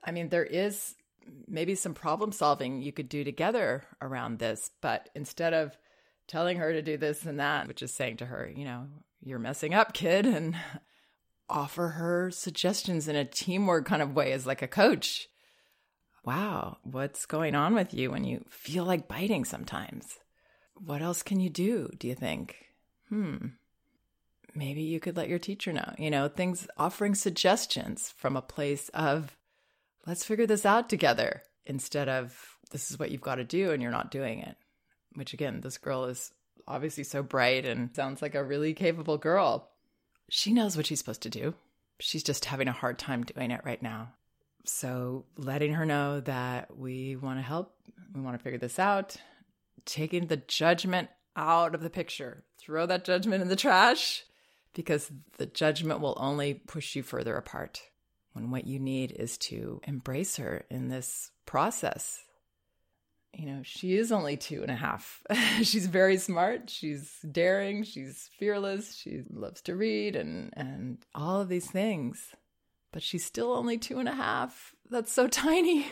I 0.02 0.10
mean, 0.10 0.30
there 0.30 0.44
is 0.44 0.96
maybe 1.46 1.74
some 1.74 1.94
problem 1.94 2.32
solving 2.32 2.82
you 2.82 2.92
could 2.92 3.08
do 3.08 3.24
together 3.24 3.84
around 4.02 4.38
this, 4.38 4.70
but 4.80 5.08
instead 5.14 5.54
of 5.54 5.76
telling 6.26 6.58
her 6.58 6.72
to 6.72 6.82
do 6.82 6.96
this 6.96 7.24
and 7.24 7.38
that, 7.38 7.68
which 7.68 7.82
is 7.82 7.92
saying 7.92 8.16
to 8.18 8.26
her, 8.26 8.50
you 8.54 8.64
know, 8.64 8.86
you're 9.22 9.38
messing 9.38 9.74
up, 9.74 9.92
kid, 9.92 10.26
and 10.26 10.56
offer 11.48 11.88
her 11.88 12.30
suggestions 12.30 13.08
in 13.08 13.16
a 13.16 13.24
teamwork 13.24 13.86
kind 13.86 14.02
of 14.02 14.14
way 14.14 14.32
as 14.32 14.46
like 14.46 14.62
a 14.62 14.68
coach. 14.68 15.28
Wow, 16.24 16.78
what's 16.82 17.26
going 17.26 17.54
on 17.54 17.74
with 17.74 17.92
you 17.92 18.10
when 18.10 18.24
you 18.24 18.44
feel 18.48 18.84
like 18.84 19.08
biting 19.08 19.44
sometimes? 19.44 20.18
What 20.74 21.02
else 21.02 21.22
can 21.22 21.38
you 21.40 21.50
do, 21.50 21.90
do 21.98 22.08
you 22.08 22.14
think? 22.14 22.56
Hmm. 23.08 23.48
Maybe 24.54 24.82
you 24.82 25.00
could 25.00 25.16
let 25.16 25.28
your 25.28 25.38
teacher 25.38 25.72
know, 25.72 25.94
you 25.98 26.10
know, 26.10 26.28
things 26.28 26.66
offering 26.78 27.14
suggestions 27.14 28.14
from 28.16 28.36
a 28.36 28.42
place 28.42 28.88
of, 28.90 29.36
let's 30.06 30.24
figure 30.24 30.46
this 30.46 30.64
out 30.64 30.88
together 30.88 31.42
instead 31.66 32.08
of, 32.08 32.56
this 32.70 32.90
is 32.90 32.98
what 32.98 33.10
you've 33.10 33.20
got 33.20 33.36
to 33.36 33.44
do 33.44 33.72
and 33.72 33.82
you're 33.82 33.90
not 33.90 34.10
doing 34.10 34.38
it. 34.40 34.56
Which 35.14 35.34
again, 35.34 35.60
this 35.60 35.76
girl 35.76 36.04
is 36.06 36.32
obviously 36.66 37.04
so 37.04 37.22
bright 37.22 37.66
and 37.66 37.94
sounds 37.94 38.22
like 38.22 38.34
a 38.34 38.42
really 38.42 38.74
capable 38.74 39.18
girl 39.18 39.70
she 40.28 40.52
knows 40.52 40.76
what 40.76 40.86
she's 40.86 40.98
supposed 40.98 41.22
to 41.22 41.30
do. 41.30 41.54
She's 42.00 42.22
just 42.22 42.46
having 42.46 42.68
a 42.68 42.72
hard 42.72 42.98
time 42.98 43.24
doing 43.24 43.50
it 43.50 43.62
right 43.64 43.82
now. 43.82 44.12
So, 44.66 45.26
letting 45.36 45.74
her 45.74 45.84
know 45.84 46.20
that 46.20 46.76
we 46.76 47.16
want 47.16 47.38
to 47.38 47.42
help, 47.42 47.74
we 48.14 48.22
want 48.22 48.36
to 48.38 48.42
figure 48.42 48.58
this 48.58 48.78
out, 48.78 49.16
taking 49.84 50.26
the 50.26 50.38
judgment 50.38 51.10
out 51.36 51.74
of 51.74 51.82
the 51.82 51.90
picture. 51.90 52.44
Throw 52.58 52.86
that 52.86 53.04
judgment 53.04 53.42
in 53.42 53.48
the 53.48 53.56
trash 53.56 54.24
because 54.72 55.12
the 55.36 55.46
judgment 55.46 56.00
will 56.00 56.16
only 56.18 56.54
push 56.54 56.96
you 56.96 57.02
further 57.02 57.36
apart. 57.36 57.82
When 58.32 58.50
what 58.50 58.66
you 58.66 58.80
need 58.80 59.12
is 59.12 59.38
to 59.38 59.80
embrace 59.86 60.36
her 60.36 60.64
in 60.70 60.88
this 60.88 61.30
process 61.46 62.24
you 63.36 63.46
know, 63.46 63.60
she 63.62 63.96
is 63.96 64.12
only 64.12 64.36
two 64.36 64.62
and 64.62 64.70
a 64.70 64.76
half. 64.76 65.22
she's 65.62 65.86
very 65.86 66.16
smart. 66.16 66.70
She's 66.70 67.18
daring. 67.30 67.82
She's 67.82 68.30
fearless. 68.38 68.94
She 68.94 69.22
loves 69.30 69.60
to 69.62 69.76
read 69.76 70.16
and, 70.16 70.52
and 70.56 70.98
all 71.14 71.40
of 71.40 71.48
these 71.48 71.70
things. 71.70 72.34
But 72.92 73.02
she's 73.02 73.24
still 73.24 73.52
only 73.52 73.78
two 73.78 73.98
and 73.98 74.08
a 74.08 74.14
half. 74.14 74.74
That's 74.90 75.12
so 75.12 75.26
tiny. 75.28 75.86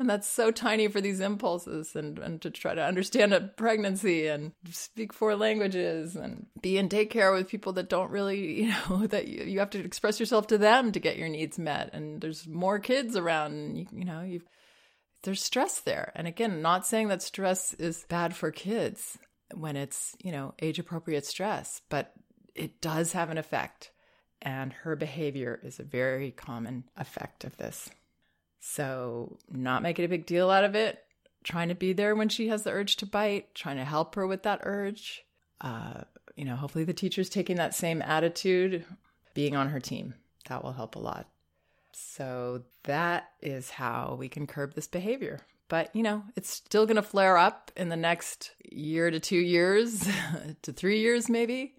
And 0.00 0.08
that's 0.08 0.28
so 0.28 0.52
tiny 0.52 0.86
for 0.86 1.00
these 1.00 1.18
impulses 1.18 1.96
and, 1.96 2.20
and 2.20 2.40
to 2.42 2.50
try 2.50 2.72
to 2.72 2.84
understand 2.84 3.34
a 3.34 3.40
pregnancy 3.40 4.28
and 4.28 4.52
speak 4.70 5.12
four 5.12 5.34
languages 5.34 6.14
and 6.14 6.46
be 6.60 6.78
in 6.78 6.88
daycare 6.88 7.34
with 7.34 7.48
people 7.48 7.72
that 7.72 7.88
don't 7.88 8.12
really, 8.12 8.62
you 8.62 8.68
know, 8.68 9.06
that 9.08 9.26
you, 9.26 9.42
you 9.42 9.58
have 9.58 9.70
to 9.70 9.84
express 9.84 10.20
yourself 10.20 10.46
to 10.48 10.58
them 10.58 10.92
to 10.92 11.00
get 11.00 11.18
your 11.18 11.28
needs 11.28 11.58
met. 11.58 11.90
And 11.92 12.20
there's 12.20 12.46
more 12.46 12.78
kids 12.78 13.16
around, 13.16 13.54
and 13.54 13.78
you, 13.78 13.86
you 13.92 14.04
know, 14.04 14.22
you've 14.22 14.46
there's 15.22 15.42
stress 15.42 15.80
there. 15.80 16.12
And 16.14 16.26
again, 16.26 16.62
not 16.62 16.86
saying 16.86 17.08
that 17.08 17.22
stress 17.22 17.74
is 17.74 18.06
bad 18.08 18.34
for 18.34 18.50
kids 18.50 19.18
when 19.54 19.76
it's, 19.76 20.14
you 20.22 20.32
know, 20.32 20.54
age 20.60 20.78
appropriate 20.78 21.26
stress, 21.26 21.80
but 21.88 22.12
it 22.54 22.80
does 22.80 23.12
have 23.12 23.30
an 23.30 23.38
effect. 23.38 23.90
And 24.40 24.72
her 24.72 24.94
behavior 24.94 25.58
is 25.62 25.80
a 25.80 25.84
very 25.84 26.30
common 26.30 26.84
effect 26.96 27.44
of 27.44 27.56
this. 27.56 27.90
So, 28.60 29.38
not 29.50 29.82
making 29.82 30.04
a 30.04 30.08
big 30.08 30.26
deal 30.26 30.50
out 30.50 30.64
of 30.64 30.74
it, 30.74 31.02
trying 31.42 31.68
to 31.68 31.74
be 31.74 31.92
there 31.92 32.14
when 32.14 32.28
she 32.28 32.48
has 32.48 32.62
the 32.62 32.70
urge 32.70 32.96
to 32.96 33.06
bite, 33.06 33.54
trying 33.54 33.76
to 33.76 33.84
help 33.84 34.14
her 34.14 34.26
with 34.26 34.42
that 34.44 34.60
urge. 34.62 35.24
Uh, 35.60 36.02
you 36.36 36.44
know, 36.44 36.56
hopefully 36.56 36.84
the 36.84 36.92
teacher's 36.92 37.28
taking 37.28 37.56
that 37.56 37.74
same 37.74 38.02
attitude, 38.02 38.84
being 39.34 39.56
on 39.56 39.70
her 39.70 39.80
team. 39.80 40.14
That 40.48 40.62
will 40.62 40.72
help 40.72 40.94
a 40.94 41.00
lot. 41.00 41.28
So 42.00 42.62
that 42.84 43.30
is 43.42 43.70
how 43.70 44.16
we 44.18 44.28
can 44.28 44.46
curb 44.46 44.74
this 44.74 44.86
behavior. 44.86 45.40
But, 45.68 45.94
you 45.94 46.02
know, 46.02 46.22
it's 46.36 46.48
still 46.50 46.86
going 46.86 46.96
to 46.96 47.02
flare 47.02 47.36
up 47.36 47.70
in 47.76 47.88
the 47.88 47.96
next 47.96 48.52
year 48.70 49.10
to 49.10 49.20
two 49.20 49.38
years, 49.38 50.08
to 50.62 50.72
three 50.72 51.00
years, 51.00 51.28
maybe. 51.28 51.74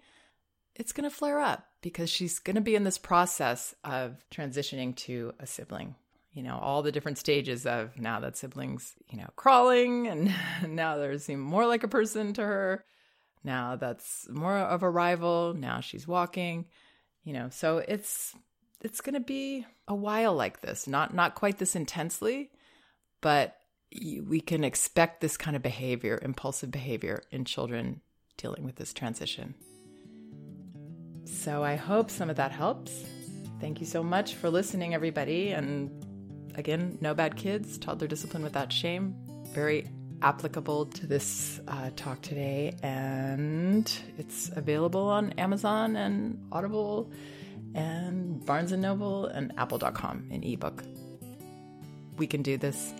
It's 0.76 0.92
going 0.92 1.08
to 1.08 1.14
flare 1.14 1.40
up 1.40 1.66
because 1.82 2.08
she's 2.08 2.38
going 2.38 2.54
to 2.54 2.60
be 2.60 2.76
in 2.76 2.84
this 2.84 2.98
process 2.98 3.74
of 3.82 4.24
transitioning 4.30 4.94
to 4.96 5.32
a 5.40 5.46
sibling. 5.46 5.96
You 6.32 6.44
know, 6.44 6.58
all 6.58 6.82
the 6.82 6.92
different 6.92 7.18
stages 7.18 7.66
of 7.66 7.98
now 7.98 8.20
that 8.20 8.36
sibling's, 8.36 8.94
you 9.08 9.18
know, 9.18 9.28
crawling 9.34 10.06
and 10.08 10.32
now 10.68 10.96
they're 10.96 11.18
seem 11.18 11.40
more 11.40 11.66
like 11.66 11.82
a 11.82 11.88
person 11.88 12.32
to 12.34 12.42
her. 12.42 12.84
Now 13.42 13.76
that's 13.76 14.28
more 14.30 14.56
of 14.56 14.82
a 14.82 14.90
rival. 14.90 15.54
Now 15.54 15.80
she's 15.80 16.06
walking, 16.06 16.66
you 17.24 17.32
know, 17.32 17.48
so 17.50 17.78
it's 17.78 18.34
it's 18.82 19.00
going 19.00 19.14
to 19.14 19.20
be 19.20 19.66
a 19.88 19.94
while 19.94 20.34
like 20.34 20.60
this. 20.60 20.86
Not 20.86 21.14
not 21.14 21.34
quite 21.34 21.58
this 21.58 21.76
intensely, 21.76 22.50
but 23.20 23.56
we 23.92 24.40
can 24.40 24.62
expect 24.64 25.20
this 25.20 25.36
kind 25.36 25.56
of 25.56 25.62
behavior, 25.62 26.18
impulsive 26.22 26.70
behavior 26.70 27.22
in 27.30 27.44
children 27.44 28.00
dealing 28.36 28.64
with 28.64 28.76
this 28.76 28.92
transition. 28.92 29.54
So 31.24 31.62
I 31.62 31.76
hope 31.76 32.10
some 32.10 32.30
of 32.30 32.36
that 32.36 32.52
helps. 32.52 33.04
Thank 33.60 33.80
you 33.80 33.86
so 33.86 34.02
much 34.02 34.34
for 34.34 34.48
listening, 34.48 34.94
everybody. 34.94 35.50
And 35.50 35.90
again, 36.54 36.98
no 37.00 37.14
bad 37.14 37.36
kids, 37.36 37.78
toddler 37.78 38.06
discipline 38.06 38.42
without 38.42 38.72
shame. 38.72 39.14
Very 39.52 39.86
applicable 40.22 40.86
to 40.86 41.06
this 41.06 41.60
uh, 41.68 41.90
talk 41.96 42.22
today. 42.22 42.74
And 42.82 43.92
it's 44.18 44.50
available 44.54 45.08
on 45.08 45.32
Amazon 45.32 45.96
and 45.96 46.46
Audible 46.52 47.10
and 47.74 48.44
Barnes 48.44 48.72
and 48.72 48.82
Noble 48.82 49.26
and 49.26 49.52
Apple.com 49.56 50.28
in 50.30 50.42
ebook. 50.42 50.82
We 52.16 52.26
can 52.26 52.42
do 52.42 52.56
this 52.56 52.92